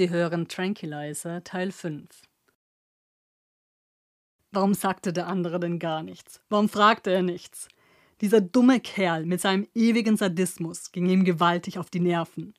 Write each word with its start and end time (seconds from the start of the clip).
Sie 0.00 0.08
hören 0.08 0.48
Tranquilizer 0.48 1.44
Teil 1.44 1.70
5. 1.70 2.08
Warum 4.50 4.72
sagte 4.72 5.12
der 5.12 5.26
andere 5.26 5.60
denn 5.60 5.78
gar 5.78 6.02
nichts? 6.02 6.40
Warum 6.48 6.70
fragte 6.70 7.10
er 7.10 7.20
nichts? 7.20 7.68
Dieser 8.22 8.40
dumme 8.40 8.80
Kerl 8.80 9.26
mit 9.26 9.42
seinem 9.42 9.68
ewigen 9.74 10.16
Sadismus 10.16 10.92
ging 10.92 11.04
ihm 11.04 11.26
gewaltig 11.26 11.78
auf 11.78 11.90
die 11.90 12.00
Nerven. 12.00 12.54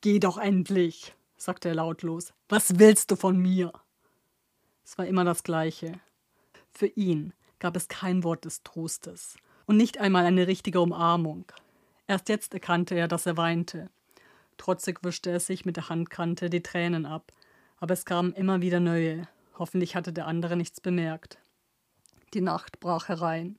Geh 0.00 0.20
doch 0.20 0.38
endlich, 0.38 1.12
sagte 1.36 1.70
er 1.70 1.74
lautlos. 1.74 2.32
Was 2.48 2.78
willst 2.78 3.10
du 3.10 3.16
von 3.16 3.36
mir? 3.36 3.72
Es 4.84 4.96
war 4.96 5.06
immer 5.06 5.24
das 5.24 5.42
Gleiche. 5.42 5.90
Für 6.70 6.86
ihn 6.86 7.32
gab 7.58 7.74
es 7.74 7.88
kein 7.88 8.22
Wort 8.22 8.44
des 8.44 8.62
Trostes 8.62 9.38
und 9.66 9.76
nicht 9.76 9.98
einmal 9.98 10.24
eine 10.24 10.46
richtige 10.46 10.80
Umarmung. 10.80 11.46
Erst 12.06 12.28
jetzt 12.28 12.54
erkannte 12.54 12.94
er, 12.94 13.08
dass 13.08 13.26
er 13.26 13.36
weinte. 13.36 13.90
Trotzig 14.58 15.00
wischte 15.02 15.30
er 15.30 15.40
sich 15.40 15.64
mit 15.64 15.76
der 15.76 15.88
Handkante 15.88 16.50
die 16.50 16.62
Tränen 16.62 17.06
ab, 17.06 17.32
aber 17.78 17.94
es 17.94 18.04
kamen 18.04 18.32
immer 18.32 18.60
wieder 18.60 18.80
neue. 18.80 19.28
Hoffentlich 19.58 19.96
hatte 19.96 20.12
der 20.12 20.26
andere 20.26 20.56
nichts 20.56 20.80
bemerkt. 20.80 21.38
Die 22.34 22.40
Nacht 22.40 22.80
brach 22.80 23.08
herein. 23.08 23.56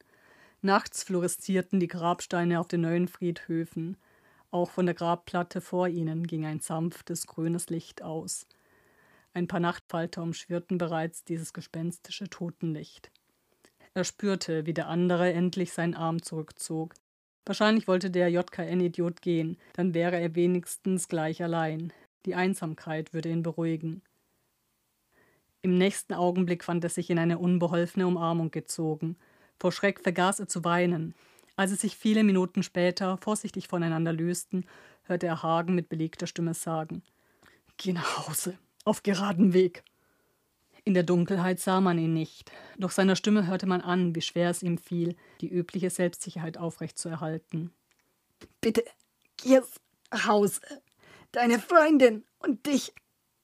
Nachts 0.61 1.03
fluoreszierten 1.03 1.79
die 1.79 1.87
Grabsteine 1.87 2.59
auf 2.59 2.67
den 2.67 2.81
neuen 2.81 3.07
Friedhöfen. 3.07 3.97
Auch 4.51 4.71
von 4.71 4.85
der 4.85 4.95
Grabplatte 4.95 5.61
vor 5.61 5.87
ihnen 5.87 6.25
ging 6.25 6.45
ein 6.45 6.59
sanftes 6.59 7.27
grünes 7.27 7.69
Licht 7.69 8.01
aus. 8.01 8.47
Ein 9.33 9.47
paar 9.47 9.59
Nachtfalter 9.59 10.23
umschwirrten 10.23 10.77
bereits 10.77 11.23
dieses 11.23 11.53
gespenstische 11.53 12.29
Totenlicht. 12.29 13.11
Er 13.93 14.03
spürte, 14.03 14.65
wie 14.65 14.73
der 14.73 14.87
andere 14.87 15.31
endlich 15.31 15.73
seinen 15.73 15.93
Arm 15.93 16.21
zurückzog. 16.21 16.95
Wahrscheinlich 17.47 17.87
wollte 17.87 18.11
der 18.11 18.29
JKN-Idiot 18.29 19.21
gehen, 19.21 19.57
dann 19.71 19.93
wäre 19.93 20.19
er 20.19 20.35
wenigstens 20.35 21.07
gleich 21.07 21.41
allein. 21.41 21.93
Die 22.25 22.35
Einsamkeit 22.35 23.13
würde 23.13 23.29
ihn 23.29 23.41
beruhigen. 23.41 24.01
Im 25.61 25.77
nächsten 25.77 26.13
Augenblick 26.13 26.65
fand 26.65 26.83
er 26.83 26.89
sich 26.89 27.09
in 27.09 27.17
eine 27.17 27.39
unbeholfene 27.39 28.05
Umarmung 28.05 28.51
gezogen. 28.51 29.15
Vor 29.59 29.71
Schreck 29.71 30.01
vergaß 30.01 30.41
er 30.41 30.49
zu 30.49 30.65
weinen. 30.65 31.15
Als 31.55 31.71
sie 31.71 31.77
sich 31.77 31.95
viele 31.95 32.25
Minuten 32.25 32.63
später 32.63 33.17
vorsichtig 33.17 33.69
voneinander 33.69 34.11
lösten, 34.11 34.65
hörte 35.03 35.27
er 35.27 35.41
Hagen 35.41 35.73
mit 35.73 35.87
belegter 35.87 36.27
Stimme 36.27 36.53
sagen: 36.53 37.01
Geh 37.77 37.93
nach 37.93 38.27
Hause, 38.27 38.57
auf 38.83 39.03
geraden 39.03 39.53
Weg. 39.53 39.85
In 40.87 40.93
der 40.93 41.03
Dunkelheit 41.03 41.59
sah 41.59 41.81
man 41.81 41.99
ihn 41.99 42.13
nicht, 42.13 42.49
doch 42.77 42.91
seiner 42.91 43.17
Stimme 43.17 43.45
hörte 43.45 43.65
man 43.65 43.81
an, 43.81 44.15
wie 44.15 44.21
schwer 44.21 44.49
es 44.49 44.63
ihm 44.63 44.77
fiel, 44.77 45.17
die 45.41 45.49
übliche 45.49 45.89
Selbstsicherheit 45.89 46.57
aufrechtzuerhalten. 46.57 47.73
Bitte, 48.61 48.85
geh 49.35 49.59
nach 50.11 50.27
Hause. 50.27 50.61
Deine 51.33 51.59
Freundin 51.59 52.23
und 52.39 52.65
dich, 52.67 52.93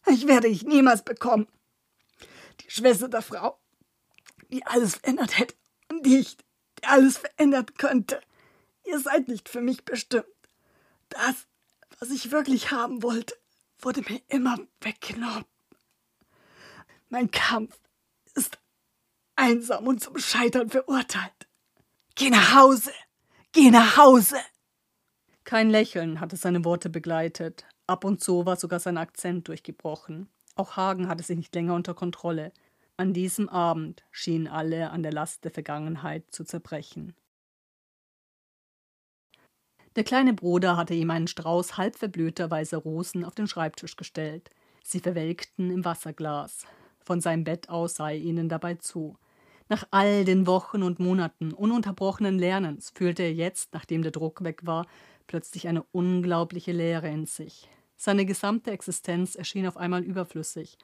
ich 0.08 0.26
werde 0.26 0.48
dich 0.48 0.64
niemals 0.64 1.04
bekommen. 1.04 1.50
Die 2.62 2.72
Schwester 2.72 3.10
der 3.10 3.22
Frau, 3.22 3.60
die 4.50 4.66
alles 4.66 4.96
verändert 4.96 5.38
hätte 5.38 5.56
und 5.92 6.06
dich, 6.06 6.38
der 6.82 6.92
alles 6.92 7.18
verändern 7.18 7.66
könnte. 7.78 8.22
Ihr 8.86 9.00
seid 9.00 9.28
nicht 9.28 9.50
für 9.50 9.60
mich 9.60 9.84
bestimmt. 9.84 10.24
Das, 11.10 11.46
was 12.00 12.10
ich 12.10 12.32
wirklich 12.32 12.72
haben 12.72 13.04
wollte, 13.04 13.36
wurde 13.80 14.02
mir 14.08 14.22
immer 14.30 14.60
weggenommen. 14.80 15.44
Mein 17.14 17.30
Kampf 17.30 17.80
ist 18.34 18.60
einsam 19.36 19.86
und 19.86 20.02
zum 20.02 20.18
Scheitern 20.18 20.72
verurteilt. 20.72 21.48
Geh 22.16 22.32
nach 22.32 22.56
Hause! 22.56 22.92
Geh 23.52 23.70
nach 23.70 23.98
Hause! 23.98 24.38
Kein 25.44 25.70
Lächeln 25.70 26.20
hatte 26.20 26.38
seine 26.38 26.66
Worte 26.66 26.90
begleitet. 26.90 27.68
Ab 27.86 28.04
und 28.04 28.24
zu 28.24 28.48
war 28.48 28.56
sogar 28.56 28.80
sein 28.80 28.98
Akzent 28.98 29.48
durchgebrochen. 29.48 30.28
Auch 30.56 30.76
Hagen 30.76 31.08
hatte 31.08 31.22
sich 31.22 31.38
nicht 31.38 31.54
länger 31.54 31.76
unter 31.76 31.94
Kontrolle. 31.94 32.52
An 32.98 33.14
diesem 33.14 33.48
Abend 33.48 34.04
schienen 34.10 34.48
alle 34.48 34.90
an 34.90 35.04
der 35.04 35.14
Last 35.14 35.44
der 35.44 35.52
Vergangenheit 35.52 36.24
zu 36.32 36.44
zerbrechen. 36.44 37.16
Der 39.96 40.04
kleine 40.04 40.34
Bruder 40.34 40.78
hatte 40.78 40.96
ihm 40.96 41.12
einen 41.12 41.28
Strauß 41.28 41.78
halb 41.78 41.96
verblühter 41.96 42.50
weißer 42.50 42.80
Rosen 42.80 43.24
auf 43.24 43.36
den 43.36 43.46
Schreibtisch 43.46 43.98
gestellt. 43.98 44.50
Sie 44.84 45.00
verwelkten 45.00 45.70
im 45.70 45.86
Wasserglas. 45.86 46.66
Von 47.04 47.22
seinem 47.22 47.44
Bett 47.44 47.70
aus 47.70 47.96
sah 47.96 48.10
er 48.10 48.18
ihnen 48.18 48.50
dabei 48.50 48.76
zu. 48.76 49.18
Nach 49.70 49.88
all 49.92 50.26
den 50.26 50.48
Wochen 50.48 50.84
und 50.84 51.00
Monaten 51.00 51.54
ununterbrochenen 51.54 52.38
Lernens 52.38 52.92
fühlte 52.96 53.24
er 53.24 53.34
jetzt, 53.34 53.74
nachdem 53.74 54.02
der 54.02 54.12
Druck 54.12 54.44
weg 54.44 54.66
war, 54.66 54.86
plötzlich 55.28 55.68
eine 55.68 55.84
unglaubliche 55.92 56.72
Leere 56.72 57.10
in 57.10 57.26
sich. 57.26 57.70
Seine 57.96 58.26
gesamte 58.26 58.72
Existenz 58.72 59.36
erschien 59.36 59.68
auf 59.68 59.78
einmal 59.78 60.04
überflüssig, 60.04 60.78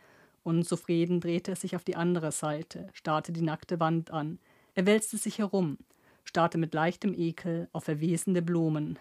Unzufrieden 0.44 1.19
drehte 1.19 1.52
er 1.52 1.56
sich 1.56 1.75
auf 1.75 1.84
die 1.84 1.96
andere 1.96 2.31
Seite, 2.31 2.90
starrte 2.94 3.31
die 3.31 3.41
nackte 3.41 3.80
Wand 3.80 4.12
an. 4.12 4.40
Er 4.74 4.86
wälzte 4.86 5.18
sich 5.18 5.40
herum, 5.40 5.78
starrte 6.24 6.57
mit 6.57 6.74
leichtem 6.74 7.13
Ekel 7.13 7.69
auf 7.74 7.86
verwesende 7.86 8.41
Blumen. 8.41 8.97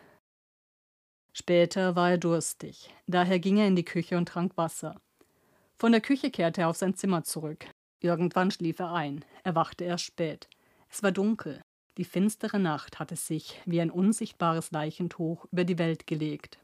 Später 1.32 1.94
war 1.94 2.10
er 2.10 2.18
durstig, 2.18 2.92
daher 3.06 3.38
ging 3.38 3.58
er 3.58 3.68
in 3.68 3.76
die 3.76 3.84
Küche 3.84 4.16
und 4.16 4.28
trank 4.28 4.56
Wasser. 4.56 5.00
Von 5.78 5.92
der 5.92 6.00
Küche 6.00 6.30
kehrte 6.30 6.62
er 6.62 6.68
auf 6.68 6.76
sein 6.76 6.94
Zimmer 6.94 7.22
zurück. 7.22 7.66
Irgendwann 8.00 8.50
schlief 8.50 8.80
er 8.80 8.92
ein, 8.92 9.24
er 9.44 9.54
wachte 9.54 9.84
erst 9.84 10.04
spät. 10.04 10.48
Es 10.88 11.02
war 11.02 11.12
dunkel, 11.12 11.62
die 11.98 12.04
finstere 12.04 12.58
Nacht 12.58 12.98
hatte 12.98 13.16
sich 13.16 13.60
wie 13.64 13.80
ein 13.80 13.90
unsichtbares 13.90 14.72
Leichentuch 14.72 15.46
über 15.52 15.64
die 15.64 15.78
Welt 15.78 16.06
gelegt. 16.06 16.58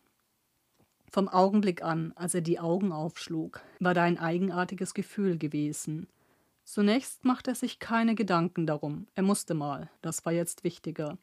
Vom 1.11 1.29
Augenblick 1.29 1.83
an, 1.83 2.13
als 2.17 2.35
er 2.35 2.41
die 2.41 2.59
Augen 2.59 2.91
aufschlug, 2.91 3.61
war 3.79 3.95
da 3.95 4.03
ein 4.03 4.19
eigenartiges 4.19 4.95
Gefühl 4.95 5.39
gewesen. 5.39 6.09
Zunächst 6.65 7.25
machte 7.25 7.53
er 7.53 7.55
sich 7.55 7.79
keine 7.79 8.17
Gedanken 8.17 8.67
darum, 8.67 9.07
er 9.15 9.23
musste 9.23 9.55
mal, 9.55 9.91
das 10.03 10.25
war 10.25 10.33
jetzt 10.33 10.65
wichtiger. 10.65 11.19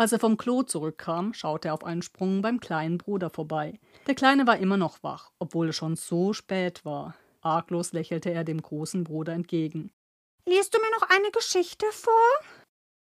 Als 0.00 0.12
er 0.12 0.18
vom 0.18 0.38
Klo 0.38 0.62
zurückkam, 0.62 1.34
schaute 1.34 1.68
er 1.68 1.74
auf 1.74 1.84
einen 1.84 2.00
Sprung 2.00 2.40
beim 2.40 2.58
kleinen 2.58 2.96
Bruder 2.96 3.28
vorbei. 3.28 3.78
Der 4.06 4.14
Kleine 4.14 4.46
war 4.46 4.56
immer 4.56 4.78
noch 4.78 5.02
wach, 5.02 5.30
obwohl 5.38 5.68
es 5.68 5.76
schon 5.76 5.94
so 5.94 6.32
spät 6.32 6.86
war. 6.86 7.16
Arglos 7.42 7.92
lächelte 7.92 8.30
er 8.30 8.42
dem 8.44 8.62
großen 8.62 9.04
Bruder 9.04 9.34
entgegen. 9.34 9.90
Liest 10.48 10.72
du 10.72 10.78
mir 10.78 10.90
noch 10.98 11.10
eine 11.10 11.30
Geschichte 11.32 11.84
vor? 11.92 12.14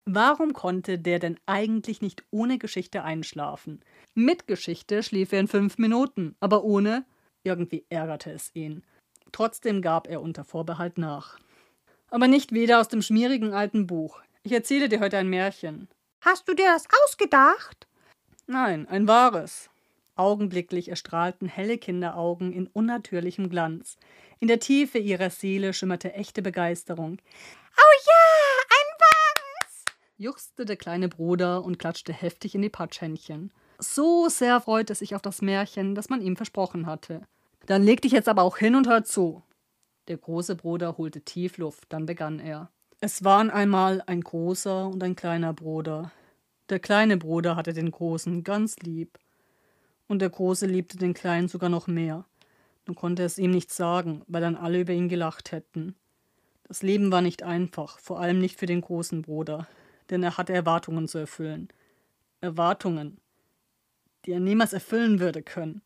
Warum 0.09 0.53
konnte 0.53 0.97
der 1.01 1.19
denn 1.19 1.37
eigentlich 1.47 2.01
nicht 2.01 2.23
ohne 2.31 2.59
Geschichte 2.59 3.03
einschlafen? 3.03 3.81
Mit 4.15 4.47
Geschichte 4.47 5.03
schlief 5.03 5.33
er 5.33 5.41
in 5.41 5.49
fünf 5.49 5.79
Minuten, 5.79 6.37
aber 6.39 6.63
ohne 6.63 7.05
irgendwie 7.43 7.85
ärgerte 7.89 8.31
es 8.31 8.55
ihn. 8.55 8.85
Trotzdem 9.33 9.83
gab 9.83 10.07
er 10.07 10.23
unter 10.23 10.45
Vorbehalt 10.45 10.99
nach. 10.99 11.41
Aber 12.13 12.29
nicht 12.29 12.53
wieder 12.53 12.79
aus 12.79 12.87
dem 12.87 13.03
schmierigen 13.03 13.53
alten 13.53 13.89
Buch. 13.89 14.23
Ich 14.45 14.53
erzähle 14.53 14.89
dir 14.89 15.01
heute 15.01 15.19
ein 15.19 15.29
Märchen. 15.29 15.89
Hast 16.25 16.49
du 16.49 16.55
dir 16.55 16.67
das 16.73 16.87
ausgedacht? 17.05 17.87
Nein, 18.47 18.89
ein 18.89 19.07
wahres. 19.09 19.69
Augenblicklich 20.17 20.89
erstrahlten 20.89 21.49
helle 21.49 21.79
Kinderaugen 21.79 22.53
in 22.53 22.67
unnatürlichem 22.69 23.51
Glanz. 23.51 23.97
In 24.41 24.49
der 24.49 24.61
Tiefe 24.61 24.99
ihrer 24.99 25.31
Seele 25.31 25.73
schimmerte 25.73 26.13
echte 26.15 26.43
Begeisterung. 26.43 27.19
Oh 27.77 27.95
ja, 28.07 28.35
juchzte 30.17 30.65
der 30.65 30.77
kleine 30.77 31.09
Bruder 31.09 31.65
und 31.65 31.79
klatschte 31.79 32.13
heftig 32.13 32.55
in 32.55 32.63
die 32.63 32.69
Patschhändchen. 32.69 33.53
So 33.79 34.29
sehr 34.29 34.61
freute 34.61 34.93
er 34.93 34.97
sich 34.97 35.15
auf 35.15 35.23
das 35.23 35.43
Märchen, 35.43 35.95
das 35.95 36.09
man 36.09 36.21
ihm 36.21 36.37
versprochen 36.37 36.87
hatte. 36.87 37.23
Dann 37.67 37.83
leg 37.83 38.03
dich 38.03 38.13
jetzt 38.13 38.29
aber 38.29 38.43
auch 38.43 38.57
hin 38.57 38.75
und 38.75 38.89
hör 38.89 39.05
zu. 39.05 39.43
Der 40.09 40.17
große 40.17 40.55
Bruder 40.55 40.97
holte 40.99 41.23
tief 41.23 41.59
Luft, 41.59 41.87
dann 41.89 42.07
begann 42.07 42.39
er. 42.39 42.71
Es 43.01 43.25
waren 43.25 43.51
einmal 43.51 44.03
ein 44.07 44.21
großer 44.21 44.87
und 44.89 45.03
ein 45.03 45.17
kleiner 45.17 45.53
Bruder. 45.53 46.13
Der 46.75 46.81
kleine 46.81 47.17
Bruder 47.17 47.55
hatte 47.55 47.73
den 47.73 47.93
großen 47.93 48.43
ganz 48.43 48.75
lieb. 48.81 49.17
Und 50.09 50.19
der 50.19 50.29
große 50.29 50.67
liebte 50.67 50.99
den 50.99 51.15
kleinen 51.15 51.47
sogar 51.47 51.71
noch 51.71 51.87
mehr. 51.87 52.25
Nun 52.85 52.97
konnte 52.97 53.23
er 53.23 53.27
es 53.27 53.39
ihm 53.39 53.53
nicht 53.53 53.73
sagen, 53.73 54.23
weil 54.27 54.43
dann 54.43 54.57
alle 54.57 54.81
über 54.81 54.93
ihn 54.93 55.09
gelacht 55.09 55.53
hätten. 55.53 55.95
Das 56.67 56.83
Leben 56.83 57.13
war 57.13 57.23
nicht 57.23 57.43
einfach, 57.43 57.99
vor 58.01 58.21
allem 58.21 58.41
nicht 58.41 58.59
für 58.59 58.67
den 58.67 58.81
großen 58.81 59.23
Bruder 59.23 59.69
denn 60.11 60.23
er 60.23 60.37
hatte 60.37 60.53
Erwartungen 60.53 61.09
zu 61.09 61.19
erfüllen. 61.19 61.69
Erwartungen, 62.41 63.19
die 64.25 64.33
er 64.33 64.41
niemals 64.41 64.73
erfüllen 64.73 65.21
würde 65.21 65.43
können. 65.43 65.83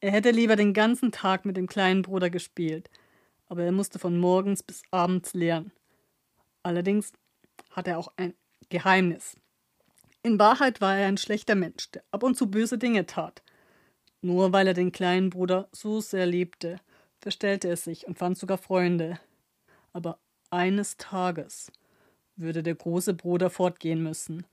Er 0.00 0.12
hätte 0.12 0.30
lieber 0.30 0.56
den 0.56 0.74
ganzen 0.74 1.12
Tag 1.12 1.44
mit 1.44 1.56
dem 1.56 1.66
kleinen 1.66 2.02
Bruder 2.02 2.30
gespielt, 2.30 2.90
aber 3.46 3.64
er 3.64 3.72
musste 3.72 3.98
von 3.98 4.18
morgens 4.18 4.62
bis 4.62 4.82
abends 4.90 5.34
lernen. 5.34 5.72
Allerdings 6.62 7.12
hatte 7.70 7.92
er 7.92 7.98
auch 7.98 8.12
ein 8.16 8.34
Geheimnis. 8.68 9.36
In 10.24 10.38
Wahrheit 10.38 10.80
war 10.80 10.96
er 10.96 11.06
ein 11.06 11.18
schlechter 11.18 11.54
Mensch, 11.54 11.90
der 11.92 12.02
ab 12.10 12.22
und 12.24 12.36
zu 12.36 12.50
böse 12.50 12.78
Dinge 12.78 13.06
tat. 13.06 13.42
Nur 14.22 14.52
weil 14.52 14.66
er 14.66 14.74
den 14.74 14.90
kleinen 14.90 15.30
Bruder 15.30 15.68
so 15.70 16.00
sehr 16.00 16.26
liebte, 16.26 16.80
verstellte 17.20 17.68
er 17.68 17.76
sich 17.76 18.06
und 18.08 18.18
fand 18.18 18.36
sogar 18.36 18.58
Freunde. 18.58 19.20
Aber 19.92 20.18
eines 20.50 20.96
Tages 20.96 21.70
würde 22.36 22.62
der 22.62 22.74
große 22.74 23.14
Bruder 23.14 23.50
fortgehen 23.50 24.02
müssen. 24.02 24.44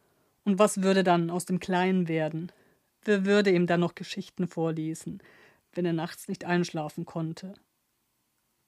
Und 0.44 0.60
was 0.60 0.84
würde 0.84 1.04
dann 1.04 1.30
aus 1.30 1.46
dem 1.46 1.60
Kleinen 1.60 2.08
werden? 2.08 2.52
Wer 3.04 3.26
würde 3.26 3.52
ihm 3.52 3.66
dann 3.66 3.80
noch 3.80 3.96
Geschichten 3.96 4.48
vorlesen? 4.48 5.24
wenn 5.74 5.86
er 5.86 5.94
nachts 5.94 6.28
nicht 6.28 6.46
einschlafen 6.46 7.06
konnte. 7.06 7.54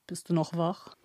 Bist 0.07 0.29
du 0.29 0.33
noch 0.33 0.55
wach? 0.55 0.95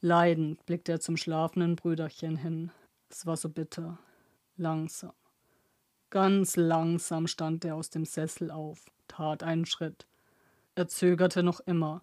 Leidend 0.00 0.64
blickte 0.66 0.92
er 0.92 1.00
zum 1.00 1.16
schlafenden 1.16 1.76
Brüderchen 1.76 2.36
hin. 2.36 2.70
Es 3.10 3.26
war 3.26 3.36
so 3.36 3.48
bitter. 3.48 3.98
Langsam. 4.60 5.12
Ganz 6.10 6.56
langsam 6.56 7.28
stand 7.28 7.64
er 7.64 7.76
aus 7.76 7.90
dem 7.90 8.04
Sessel 8.04 8.50
auf, 8.50 8.86
tat 9.06 9.44
einen 9.44 9.66
Schritt. 9.66 10.08
Er 10.74 10.88
zögerte 10.88 11.44
noch 11.44 11.60
immer. 11.60 12.02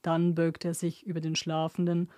Dann 0.00 0.34
beugte 0.34 0.68
er 0.68 0.74
sich 0.74 1.04
über 1.04 1.20
den 1.20 1.36
Schlafenden, 1.36 2.10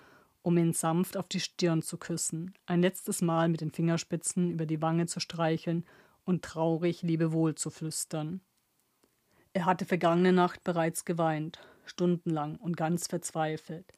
um 0.42 0.56
ihn 0.56 0.72
sanft 0.72 1.16
auf 1.16 1.26
die 1.26 1.40
Stirn 1.40 1.82
zu 1.82 1.96
küssen, 1.96 2.54
ein 2.66 2.80
letztes 2.80 3.22
Mal 3.22 3.48
mit 3.48 3.60
den 3.60 3.72
Fingerspitzen 3.72 4.52
über 4.52 4.66
die 4.66 4.80
Wange 4.80 5.06
zu 5.06 5.18
streicheln 5.18 5.84
und 6.24 6.44
traurig 6.44 7.02
Lebewohl 7.02 7.56
zu 7.56 7.70
flüstern. 7.70 8.40
Er 9.52 9.64
hatte 9.64 9.84
vergangene 9.84 10.32
Nacht 10.32 10.62
bereits 10.62 11.04
geweint, 11.04 11.58
stundenlang 11.86 12.54
und 12.54 12.76
ganz 12.76 13.08
verzweifelt. 13.08 13.92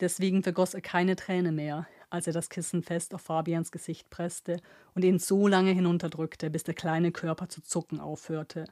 Deswegen 0.00 0.42
vergoss 0.42 0.74
er 0.74 0.80
keine 0.80 1.14
Träne 1.14 1.52
mehr, 1.52 1.86
als 2.10 2.26
er 2.26 2.32
das 2.32 2.48
Kissen 2.48 2.82
fest 2.82 3.14
auf 3.14 3.22
Fabians 3.22 3.72
Gesicht 3.72 4.10
presste 4.10 4.60
und 4.94 5.04
ihn 5.04 5.18
so 5.18 5.46
lange 5.46 5.72
hinunterdrückte, 5.72 6.50
bis 6.50 6.64
der 6.64 6.74
kleine 6.74 7.12
Körper 7.12 7.48
zu 7.48 7.62
zucken 7.62 8.00
aufhörte. 8.00 8.64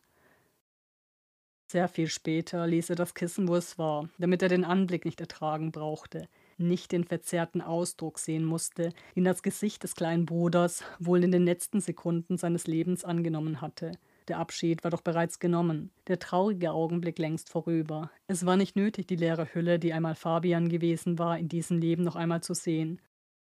Sehr 1.68 1.88
viel 1.88 2.06
später 2.06 2.64
ließ 2.66 2.90
er 2.90 2.96
das 2.96 3.14
Kissen, 3.14 3.48
wo 3.48 3.56
es 3.56 3.76
war, 3.76 4.08
damit 4.18 4.40
er 4.40 4.48
den 4.48 4.64
Anblick 4.64 5.04
nicht 5.04 5.20
ertragen 5.20 5.72
brauchte, 5.72 6.28
nicht 6.58 6.92
den 6.92 7.02
verzerrten 7.02 7.60
Ausdruck 7.60 8.20
sehen 8.20 8.44
musste, 8.44 8.92
den 9.16 9.24
das 9.24 9.42
Gesicht 9.42 9.82
des 9.82 9.96
kleinen 9.96 10.26
Bruders 10.26 10.84
wohl 11.00 11.24
in 11.24 11.32
den 11.32 11.44
letzten 11.44 11.80
Sekunden 11.80 12.38
seines 12.38 12.68
Lebens 12.68 13.04
angenommen 13.04 13.60
hatte. 13.60 13.92
Der 14.28 14.38
Abschied 14.38 14.84
war 14.84 14.90
doch 14.90 15.02
bereits 15.02 15.38
genommen, 15.40 15.90
der 16.06 16.18
traurige 16.18 16.72
Augenblick 16.72 17.18
längst 17.18 17.48
vorüber. 17.48 18.10
Es 18.26 18.46
war 18.46 18.56
nicht 18.56 18.76
nötig, 18.76 19.06
die 19.06 19.16
leere 19.16 19.52
Hülle, 19.52 19.78
die 19.78 19.92
einmal 19.92 20.14
Fabian 20.14 20.68
gewesen 20.68 21.18
war, 21.18 21.38
in 21.38 21.48
diesem 21.48 21.78
Leben 21.78 22.02
noch 22.04 22.16
einmal 22.16 22.42
zu 22.42 22.54
sehen. 22.54 23.00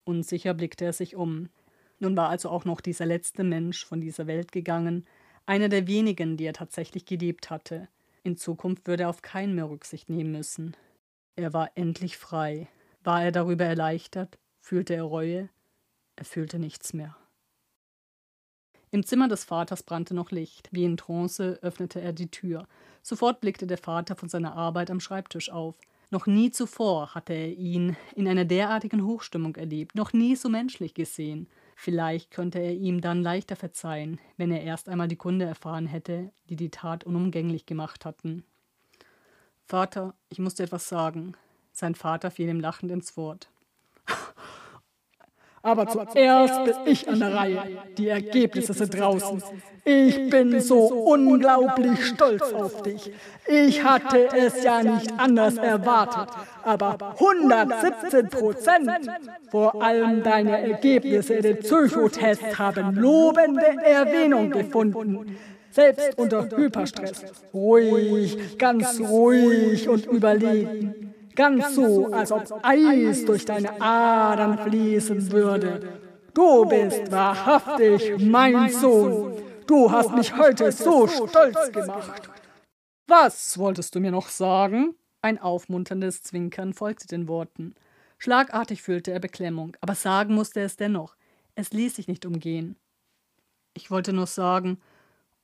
Unsicher 0.06 0.54
blickte 0.54 0.86
er 0.86 0.94
sich 0.94 1.16
um. 1.16 1.50
Nun 2.00 2.18
war 2.18 2.30
also 2.30 2.50
auch 2.50 2.66
noch 2.66 2.82
dieser 2.82 3.06
letzte 3.06 3.44
Mensch 3.44 3.86
von 3.86 4.02
dieser 4.02 4.28
Welt 4.28 4.52
gegangen, 4.52 5.06
einer 5.46 5.70
der 5.70 5.88
wenigen, 5.88 6.38
die 6.38 6.46
er 6.46 6.54
tatsächlich 6.54 7.06
geliebt 7.06 7.50
hatte. 7.50 7.88
In 8.24 8.38
Zukunft 8.38 8.88
würde 8.88 9.04
er 9.04 9.10
auf 9.10 9.22
keinen 9.22 9.56
mehr 9.56 9.70
Rücksicht 9.70 10.10
nehmen 10.10 10.32
müssen. 10.32 10.76
Er 11.36 11.54
war 11.54 11.72
endlich 11.76 12.18
frei. 12.18 12.68
War 13.04 13.24
er 13.24 13.32
darüber 13.32 13.66
erleichtert? 13.66 14.38
Fühlte 14.60 14.94
er 14.94 15.04
Reue? 15.04 15.50
Er 16.16 16.26
fühlte 16.26 16.60
nichts 16.60 16.94
mehr. 16.94 17.18
Im 18.92 19.06
Zimmer 19.06 19.28
des 19.28 19.44
Vaters 19.44 19.84
brannte 19.84 20.14
noch 20.14 20.32
Licht. 20.32 20.70
Wie 20.72 20.86
in 20.86 20.98
Trance 20.98 21.58
öffnete 21.62 22.00
er 22.00 22.14
die 22.14 22.30
Tür. 22.30 22.68
Sofort 23.02 23.42
blickte 23.42 23.66
der 23.66 23.80
Vater 23.80 24.16
von 24.16 24.30
seiner 24.30 24.56
Arbeit 24.56 24.92
am 24.92 25.00
Schreibtisch 25.00 25.50
auf. 25.50 25.76
Noch 26.14 26.28
nie 26.28 26.52
zuvor 26.52 27.16
hatte 27.16 27.34
er 27.34 27.54
ihn 27.54 27.98
in 28.16 28.28
einer 28.28 28.46
derartigen 28.46 29.04
Hochstimmung 29.04 29.56
erlebt, 29.56 29.96
noch 29.96 30.14
nie 30.14 30.36
so 30.36 30.48
menschlich 30.48 30.94
gesehen. 30.94 31.48
Vielleicht 31.76 32.30
könnte 32.30 32.60
er 32.60 32.76
ihm 32.76 33.02
dann 33.02 33.24
leichter 33.24 33.56
verzeihen, 33.56 34.20
wenn 34.38 34.52
er 34.52 34.62
erst 34.62 34.90
einmal 34.90 35.08
die 35.08 35.16
Kunde 35.16 35.46
erfahren 35.46 35.88
hätte, 35.88 36.32
die 36.52 36.56
die 36.56 36.70
Tat 36.70 37.04
unumgänglich 37.04 37.66
gemacht 37.66 38.06
hatten. 38.06 38.44
Vater, 39.66 40.14
ich 40.30 40.38
muss 40.38 40.54
dir 40.54 40.66
etwas 40.66 40.88
sagen. 40.88 41.34
Sein 41.72 41.96
Vater 41.96 42.30
fiel 42.30 42.48
ihm 42.48 42.60
lachend 42.60 42.92
ins 42.92 43.18
Wort. 43.18 43.50
Aber 45.66 45.88
zuerst 45.88 46.66
bin 46.66 46.76
ich 46.86 47.08
an 47.08 47.20
der 47.20 47.34
Reihe. 47.34 47.64
Die 47.98 48.10
Ergebnisse 48.10 48.74
sind 48.74 49.00
draußen. 49.00 49.42
Ich 49.86 50.30
bin 50.30 50.60
so 50.60 50.88
unglaublich 50.88 52.06
stolz 52.06 52.54
auf 52.54 52.84
dich. 52.84 53.12
Ich 53.48 53.82
hatte 53.84 54.28
es 54.36 54.62
ja 54.62 54.84
nicht 54.84 55.12
anders 55.18 55.56
erwartet. 55.56 56.28
Aber 56.64 57.16
117 57.18 58.30
Prozent, 58.30 58.90
vor 59.52 59.82
allem 59.82 60.22
deine 60.22 60.70
Ergebnisse 60.72 61.36
in 61.36 61.44
den 61.44 61.60
Psychotests, 61.60 62.60
haben 62.60 62.96
lobende 62.96 63.66
Erwähnung 63.84 64.52
gefunden 64.52 65.38
selbst 65.74 66.18
unter 66.18 66.48
Hyperstress. 66.56 67.26
Ruhig, 67.54 68.58
ganz 68.58 69.00
ruhig 69.00 69.90
und 69.90 70.06
überlegen. 70.06 71.13
Ganz 71.36 71.76
so, 71.76 72.12
als 72.12 72.32
ob 72.32 72.60
Eis 72.64 73.26
durch 73.26 73.46
deine 73.46 73.82
Adern 73.82 74.58
fließen 74.60 75.32
würde. 75.32 76.00
Du 76.34 76.66
bist 76.66 77.12
wahrhaftig 77.12 78.18
mein 78.20 78.70
Sohn. 78.70 79.34
Du 79.68 79.92
hast 79.92 80.14
mich 80.14 80.36
heute 80.36 80.72
so 80.72 81.08
stolz 81.08 81.72
gemacht. 81.72 82.30
Was 83.08 83.58
wolltest 83.58 83.96
du 83.96 84.00
mir 84.00 84.12
noch 84.12 84.30
sagen? 84.30 84.96
Ein 85.22 85.40
aufmunterndes 85.40 86.24
Zwinkern 86.24 86.74
folgte 86.74 87.08
den 87.08 87.28
Worten. 87.28 87.76
Schlagartig 88.18 88.82
fühlte 88.82 89.12
er 89.12 89.20
Beklemmung, 89.20 89.76
aber 89.82 89.96
sagen 89.96 90.34
musste 90.34 90.62
er 90.62 90.66
es 90.66 90.76
dennoch. 90.76 91.16
Es 91.56 91.72
ließ 91.72 91.96
sich 91.96 92.08
nicht 92.08 92.26
umgehen. 92.26 92.78
Ich 93.74 93.92
wollte 93.92 94.14
nur 94.14 94.28
sagen, 94.28 94.80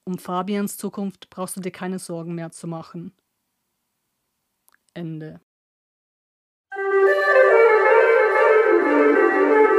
um 0.03 0.17
Fabians 0.17 0.77
Zukunft 0.77 1.29
brauchst 1.29 1.55
du 1.55 1.61
dir 1.61 1.71
keine 1.71 1.99
Sorgen 1.99 2.35
mehr 2.35 2.51
zu 2.51 2.67
machen. 2.67 3.13
Ende. 4.93 5.39
Música 8.89 9.78